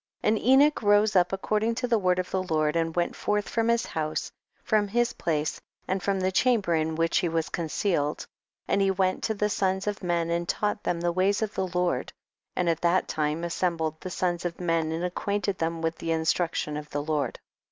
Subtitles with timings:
[0.23, 0.29] 5.
[0.29, 3.67] And Enoch rose up according to the word of the Lord, and went forth from
[3.67, 4.31] his house,
[4.63, 8.25] from his place and from the chamber in which he was concealed;
[8.67, 11.67] and he went to the sons of men and taught them the ways of the
[11.67, 12.11] Lord,
[12.55, 16.11] and at that time assembled the sons of men and ac quainted them with the
[16.11, 17.37] instruction of the Lord.